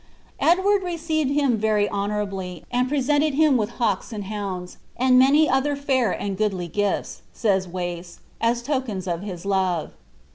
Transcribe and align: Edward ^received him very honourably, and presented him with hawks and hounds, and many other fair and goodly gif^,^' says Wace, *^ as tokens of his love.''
Edward 0.39 0.81
^received 0.81 1.31
him 1.31 1.59
very 1.59 1.87
honourably, 1.87 2.65
and 2.71 2.89
presented 2.89 3.35
him 3.35 3.55
with 3.55 3.69
hawks 3.77 4.11
and 4.11 4.23
hounds, 4.23 4.77
and 4.97 5.19
many 5.19 5.47
other 5.47 5.75
fair 5.75 6.11
and 6.11 6.35
goodly 6.37 6.67
gif^,^' 6.67 7.21
says 7.33 7.67
Wace, 7.67 8.17
*^ 8.17 8.19
as 8.41 8.63
tokens 8.63 9.07
of 9.07 9.21
his 9.21 9.45
love.'' 9.45 9.91